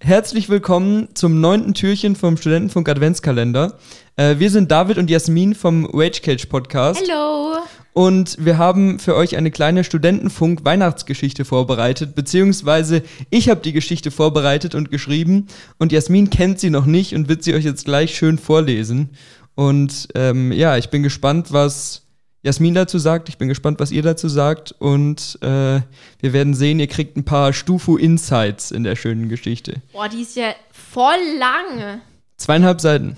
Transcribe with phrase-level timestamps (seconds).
[0.00, 3.78] Herzlich willkommen zum neunten Türchen vom Studentenfunk Adventskalender.
[4.16, 7.02] Äh, wir sind David und Jasmin vom Wage Cage Podcast.
[7.10, 7.56] Hallo.
[7.92, 14.12] Und wir haben für euch eine kleine Studentenfunk Weihnachtsgeschichte vorbereitet, beziehungsweise ich habe die Geschichte
[14.12, 15.48] vorbereitet und geschrieben
[15.78, 19.10] und Jasmin kennt sie noch nicht und wird sie euch jetzt gleich schön vorlesen.
[19.56, 22.09] Und ähm, ja, ich bin gespannt, was
[22.42, 23.28] Jasmin dazu sagt.
[23.28, 24.72] Ich bin gespannt, was ihr dazu sagt.
[24.78, 25.80] Und äh,
[26.20, 29.82] wir werden sehen, ihr kriegt ein paar Stufu-Insights in der schönen Geschichte.
[29.92, 32.00] Boah, die ist ja voll lang.
[32.36, 33.16] Zweieinhalb Seiten.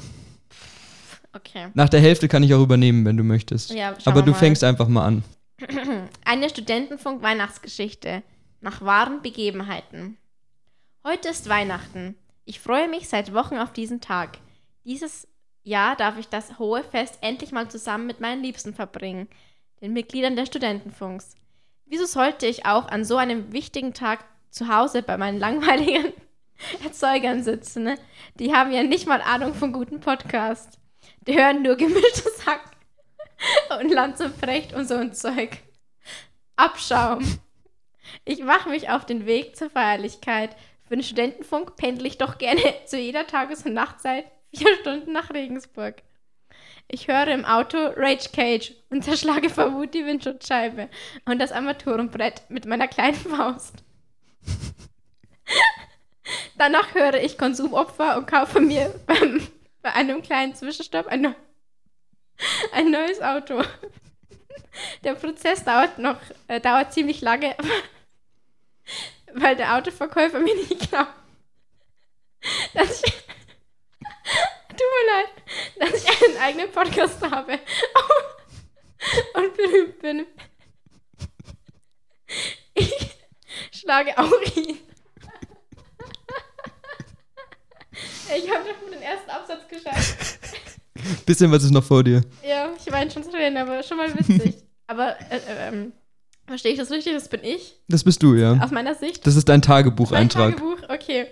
[1.33, 1.69] Okay.
[1.74, 3.70] Nach der Hälfte kann ich auch übernehmen, wenn du möchtest.
[3.70, 4.37] Ja, Aber du mal.
[4.37, 5.25] fängst einfach mal an.
[6.25, 8.23] Eine Studentenfunk-Weihnachtsgeschichte
[8.61, 10.16] nach wahren Begebenheiten.
[11.05, 12.16] Heute ist Weihnachten.
[12.45, 14.39] Ich freue mich seit Wochen auf diesen Tag.
[14.84, 15.27] Dieses
[15.65, 19.29] Jahr darf ich das hohe Fest endlich mal zusammen mit meinen Liebsten verbringen,
[19.80, 21.37] den Mitgliedern der Studentenfunks.
[21.87, 26.12] Wieso sollte ich auch an so einem wichtigen Tag zu Hause bei meinen langweiligen
[26.84, 27.84] Erzeugern sitzen?
[27.84, 27.98] Ne?
[28.39, 30.78] Die haben ja nicht mal Ahnung von guten Podcast.
[31.27, 32.62] Die hören nur gemischtes Hack
[33.81, 35.58] und Lanz und Frecht und so ein Zeug.
[36.56, 37.41] Abschaum.
[38.25, 40.56] Ich mache mich auf den Weg zur Feierlichkeit.
[40.86, 45.31] Für den Studentenfunk pendle ich doch gerne zu jeder Tages- und Nachtzeit vier Stunden nach
[45.31, 46.03] Regensburg.
[46.89, 50.89] Ich höre im Auto Rage Cage und zerschlage vor Wut die Windschutzscheibe
[51.25, 53.83] und das Armaturenbrett mit meiner kleinen Faust.
[56.56, 59.47] Danach höre ich Konsumopfer und kaufe mir beim,
[59.80, 61.34] bei einem kleinen Zwischenstopp ein,
[62.73, 63.62] ein neues Auto.
[65.05, 67.55] Der Prozess dauert noch, äh, dauert ziemlich lange,
[69.34, 71.12] weil der Autoverkäufer mir nicht glaubt,
[72.75, 73.12] dass ich,
[74.69, 75.28] tut mir leid,
[75.78, 76.41] dass ich
[76.73, 77.53] einen Podcast habe
[79.34, 80.27] und berühmt bin.
[82.75, 83.20] Ich
[83.73, 84.79] schlage auch ihn.
[88.34, 90.39] Ich habe doch nur den ersten Absatz geschafft.
[91.27, 92.23] Bisschen was ist noch vor dir.
[92.42, 94.55] Ja, ich meine schon drin, aber schon mal witzig.
[94.86, 95.92] aber äh, äh, ähm,
[96.46, 97.13] verstehe ich das richtig?
[97.13, 98.58] Das bin ich Das bist du, ja.
[98.58, 99.27] aus meiner Sicht.
[99.27, 100.57] Das ist dein Mein Tagebucheintrag.
[100.57, 101.27] Tagebuch, okay.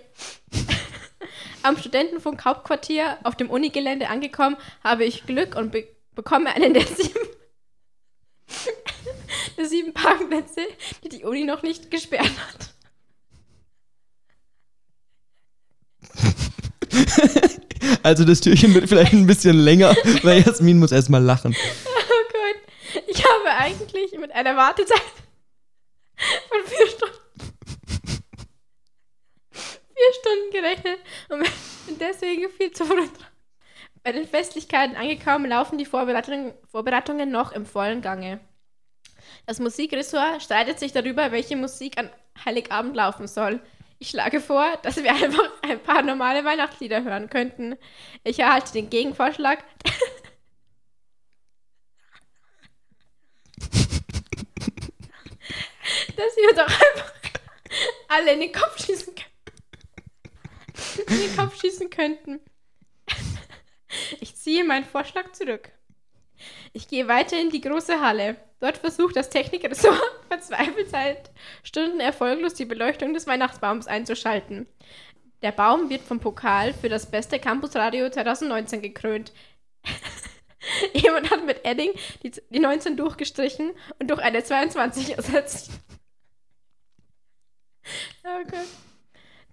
[1.63, 6.87] Am Studentenfunk Hauptquartier auf dem Unigelände angekommen, habe ich Glück und be bekomme einen der
[6.87, 7.21] sieben,
[9.57, 10.63] der sieben Parkplätze,
[11.05, 12.75] die die Uni noch nicht gesperrt hat.
[18.03, 21.55] Also das Türchen wird vielleicht ein bisschen länger, weil Jasmin muss erstmal lachen.
[21.87, 23.05] Oh Gott.
[23.09, 25.01] Ich habe eigentlich mit einer Wartezeit
[26.49, 27.15] von vier Stunden,
[29.53, 31.47] vier Stunden gerechnet und
[32.01, 33.27] deswegen viel zu früh dran.
[34.03, 38.41] Bei den Festlichkeiten angekommen, laufen die Vorbereitungen, Vorbereitungen noch im vollen Gange.
[39.47, 42.11] Das Musikressort streitet sich darüber, welche Musik an
[42.45, 43.61] Heiligabend laufen soll.
[43.99, 47.77] Ich schlage vor, dass wir einfach ein paar normale Weihnachtslieder hören könnten.
[48.25, 49.63] Ich erhalte den Gegenvorschlag,
[56.17, 57.13] dass wir doch einfach
[58.09, 59.10] alle in den Kopf schießen.
[61.21, 62.41] Den Kopf schießen könnten.
[64.21, 65.71] Ich ziehe meinen Vorschlag zurück.
[66.73, 68.37] Ich gehe weiter in die große Halle.
[68.61, 71.31] Dort versucht das Technikressort verzweifelt seit
[71.63, 74.67] Stunden erfolglos die Beleuchtung des Weihnachtsbaums einzuschalten.
[75.43, 79.33] Der Baum wird vom Pokal für das beste Campusradio 2019 gekrönt.
[80.95, 81.93] Jemand hat mit Edding
[82.23, 85.71] die, die 19 durchgestrichen und durch eine 22 ersetzt.
[88.25, 88.90] Oh Gott.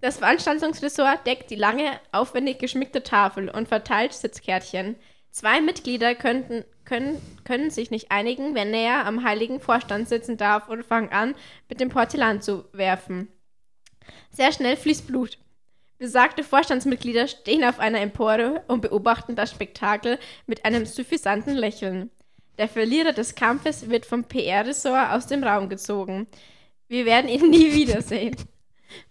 [0.00, 4.96] Das Veranstaltungsressort deckt die lange, aufwendig geschmückte Tafel und verteilt Sitzkärtchen.
[5.30, 10.68] Zwei Mitglieder könnten, können, können sich nicht einigen, wer näher am heiligen Vorstand sitzen darf
[10.68, 11.34] und fangen an,
[11.68, 13.28] mit dem Porzellan zu werfen.
[14.30, 15.38] Sehr schnell fließt Blut.
[15.98, 22.10] Besagte Vorstandsmitglieder stehen auf einer Empore und beobachten das Spektakel mit einem suffisanten Lächeln.
[22.56, 26.28] Der Verlierer des Kampfes wird vom PR-Ressort aus dem Raum gezogen.
[26.86, 28.36] Wir werden ihn nie wiedersehen.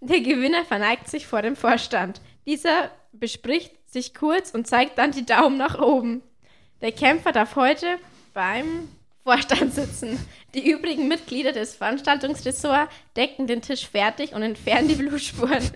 [0.00, 2.20] Der Gewinner verneigt sich vor dem Vorstand.
[2.46, 6.22] Dieser bespricht sich kurz und zeigt dann die Daumen nach oben.
[6.80, 7.98] Der Kämpfer darf heute
[8.34, 8.88] beim
[9.24, 10.18] Vorstand sitzen.
[10.54, 15.70] Die übrigen Mitglieder des Veranstaltungsressorts decken den Tisch fertig und entfernen die Blutspuren.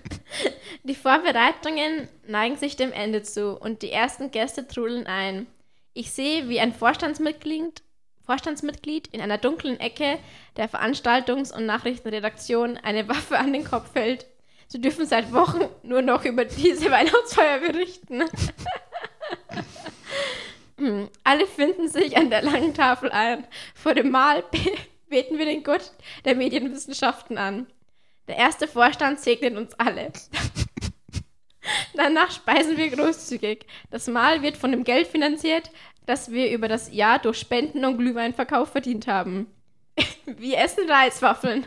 [0.83, 5.45] Die Vorbereitungen neigen sich dem Ende zu und die ersten Gäste trudeln ein.
[5.93, 7.83] Ich sehe, wie ein Vorstandsmitglied,
[8.25, 10.19] Vorstandsmitglied in einer dunklen Ecke
[10.57, 14.25] der Veranstaltungs- und Nachrichtenredaktion eine Waffe an den Kopf hält.
[14.67, 18.23] Sie dürfen seit Wochen nur noch über diese Weihnachtsfeier berichten.
[21.23, 23.45] Alle finden sich an der langen Tafel ein.
[23.75, 24.59] Vor dem Mahl be
[25.07, 25.91] beten wir den Gott
[26.25, 27.67] der Medienwissenschaften an.
[28.27, 30.11] Der erste Vorstand segnet uns alle.
[31.93, 33.67] Danach speisen wir großzügig.
[33.91, 35.69] Das Mahl wird von dem Geld finanziert,
[36.05, 39.47] das wir über das Jahr durch Spenden und Glühweinverkauf verdient haben.
[40.25, 41.65] wir essen Reiswaffeln.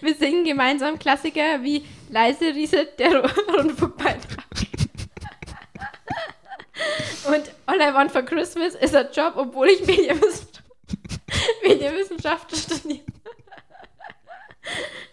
[0.00, 3.24] Wir singen gemeinsam Klassiker wie Leise rieselt der
[3.54, 4.44] Rundfunkbeitrag.
[7.26, 10.62] Und All I Want for Christmas ist ein Job, obwohl ich Medienwissenschaft,
[11.62, 13.04] Medienwissenschaft studiere.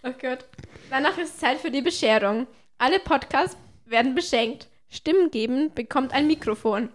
[0.03, 0.45] oh Gott.
[0.89, 2.45] Danach ist Zeit für die Bescherung.
[2.77, 4.67] Alle Podcasts werden beschenkt.
[4.89, 6.89] Stimmen geben bekommt ein Mikrofon.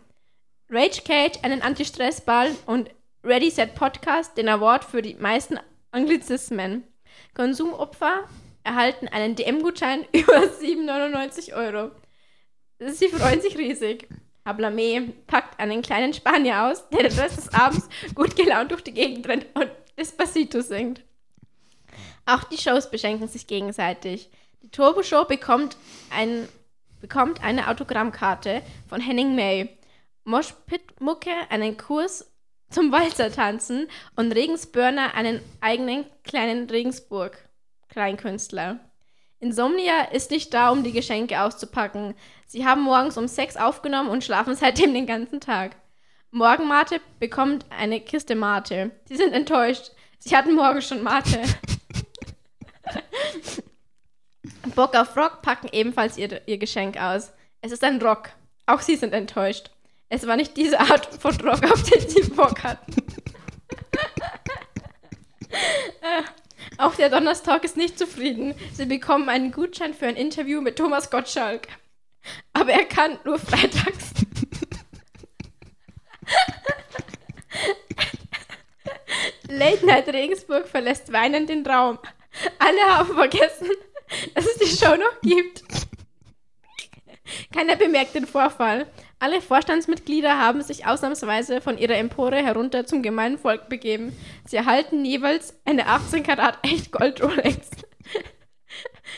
[0.71, 2.91] Rage Cage einen Anti-Stress-Ball und
[3.25, 5.59] Ready Set Podcast den Award für die meisten
[5.93, 6.85] Anglizismen.
[7.35, 8.29] Konsumopfer
[8.65, 11.93] erhalten einen DM-Gutschein über 7,99 Euro.
[12.81, 14.09] Sie freuen sich riesig.
[14.45, 18.93] Hablamé packt einen kleinen Spanier aus, der den Rest des Abends gut gelaunt durch die
[18.93, 21.03] Gegend rennt und Despacito singt.
[22.27, 24.31] Auch die Shows beschenken sich gegenseitig.
[24.63, 25.79] Die Turbo Show bekommt,
[26.11, 26.47] ein,
[27.01, 29.78] bekommt eine Autogrammkarte von Henning May.
[30.29, 32.31] Moshpit Mucke einen Kurs
[32.69, 38.79] zum Walzertanzen und Regensburner einen eigenen kleinen Regensburg-Kleinkünstler.
[39.41, 42.15] Insomnia ist nicht da, um die Geschenke auszupacken.
[42.47, 45.77] Sie haben morgens um sechs aufgenommen und schlafen seitdem den ganzen Tag.
[46.31, 48.91] Morgenmate bekommt eine Kiste Mate.
[49.07, 49.93] Sie sind enttäuscht.
[50.19, 51.41] Sie hatten morgen schon Mate.
[54.75, 57.33] Bock auf Rock packen ebenfalls ihr, ihr Geschenk aus.
[57.63, 58.29] Es ist ein Rock.
[58.67, 59.71] Auch sie sind enttäuscht.
[60.09, 62.93] Es war nicht diese Art von Rock, auf den sie Bock hatten.
[66.01, 66.23] äh,
[66.79, 68.55] auch der Donnerstag ist nicht zufrieden.
[68.73, 71.69] Sie bekommen einen Gutschein für ein Interview mit Thomas Gottschalk.
[72.53, 74.13] Aber er kann nur freitags.
[79.49, 81.99] Late Night Regensburg verlässt weinend den Raum.
[82.59, 83.69] Alle haben vergessen,
[84.35, 85.63] dass es die Show noch gibt.
[87.53, 88.87] Keiner bemerkt den Vorfall.
[89.21, 94.17] Alle Vorstandsmitglieder haben sich ausnahmsweise von ihrer Empore herunter zum gemeinen Volk begeben.
[94.47, 97.71] Sie erhalten jeweils eine 18 Karat echt Gold Rolex.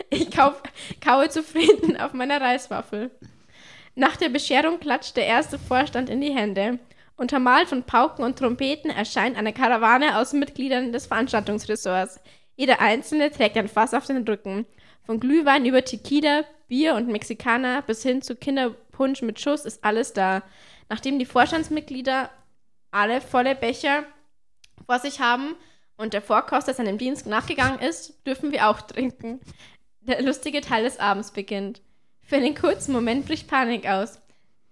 [0.09, 0.63] Ich kauf,
[1.05, 3.11] kaue zufrieden auf meiner Reiswaffel.
[3.97, 6.79] Nach der Bescherung klatscht der erste Vorstand in die Hände.
[7.17, 12.21] Untermalt von Pauken und Trompeten erscheint eine Karawane aus Mitgliedern des Veranstaltungsressorts.
[12.57, 14.65] Jeder Einzelne trägt ein Fass auf den Rücken.
[15.05, 18.37] Von Glühwein über Tequila, Bier und Mexikaner bis hin zu
[19.01, 20.43] Kinderpunsch mit Schuss ist alles da.
[20.89, 22.31] Nachdem die Vorstandsmitglieder
[22.91, 24.05] alle volle Becher
[24.87, 25.57] vor sich haben
[25.97, 29.41] und der Vorkoster seinem Dienst nachgegangen ist, dürfen wir auch trinken.
[30.01, 31.81] Der lustige Teil des Abends beginnt.
[32.23, 34.21] Für einen kurzen Moment bricht Panik aus.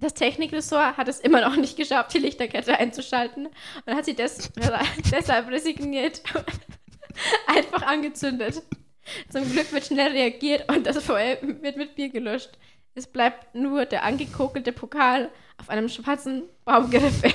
[0.00, 3.48] Das Technikressort hat es immer noch nicht geschafft, die Lichterkette einzuschalten
[3.86, 4.50] und hat sie des
[5.10, 6.22] deshalb resigniert
[7.46, 8.62] einfach angezündet.
[9.30, 12.50] Zum Glück wird schnell reagiert und das Feuer wird mit Bier gelöscht.
[12.98, 17.32] Es bleibt nur der angekokelte Pokal auf einem schwarzen Baumgerippe.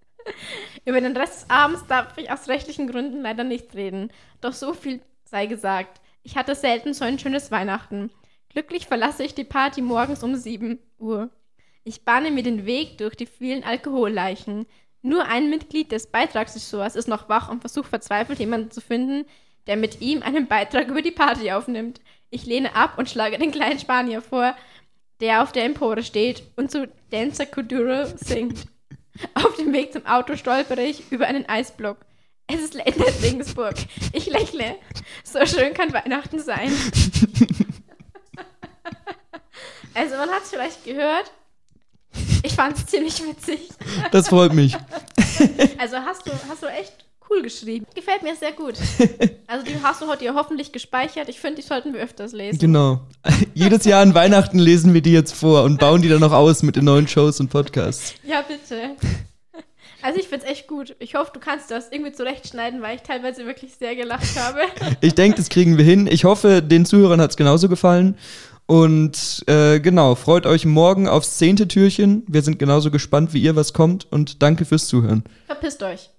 [0.84, 4.12] Über den Rest des Abends darf ich aus rechtlichen Gründen leider nicht reden.
[4.42, 6.02] Doch so viel sei gesagt.
[6.24, 8.10] Ich hatte selten so ein schönes Weihnachten.
[8.50, 11.30] Glücklich verlasse ich die Party morgens um 7 Uhr.
[11.82, 14.66] Ich bahne mir den Weg durch die vielen Alkoholleichen.
[15.00, 19.24] Nur ein Mitglied des Beitragsressorts ist noch wach und versucht verzweifelt jemanden zu finden,
[19.68, 22.02] der mit ihm einen Beitrag über die Party aufnimmt.
[22.30, 24.56] Ich lehne ab und schlage den kleinen Spanier vor,
[25.20, 28.66] der auf der Empore steht und zu Dancer Kuduro singt.
[29.34, 31.98] Auf dem Weg zum Auto stolpere ich über einen Eisblock.
[32.48, 33.74] Es ist Night Regensburg.
[34.12, 34.76] Ich lächle.
[35.24, 36.70] So schön kann Weihnachten sein.
[39.94, 41.32] also man hat es vielleicht gehört.
[42.42, 43.70] Ich fand es ziemlich witzig.
[44.12, 44.76] Das freut mich.
[45.78, 47.86] Also hast du, hast du echt cool geschrieben.
[47.94, 48.74] Gefällt mir sehr gut.
[49.48, 51.28] Also die hast du heute ja hoffentlich gespeichert.
[51.28, 52.58] Ich finde, die sollten wir öfters lesen.
[52.58, 53.02] Genau.
[53.54, 56.64] Jedes Jahr an Weihnachten lesen wir die jetzt vor und bauen die dann noch aus
[56.64, 58.14] mit den neuen Shows und Podcasts.
[58.24, 58.96] Ja, bitte.
[60.02, 60.94] Also ich finde es echt gut.
[61.00, 64.60] Ich hoffe, du kannst das irgendwie zurechtschneiden, weil ich teilweise wirklich sehr gelacht habe.
[65.00, 66.06] Ich denke, das kriegen wir hin.
[66.06, 68.16] Ich hoffe, den Zuhörern hat es genauso gefallen.
[68.66, 72.24] Und äh, genau, freut euch morgen aufs zehnte Türchen.
[72.28, 74.06] Wir sind genauso gespannt wie ihr, was kommt.
[74.12, 75.24] Und danke fürs Zuhören.
[75.46, 76.10] Verpisst euch.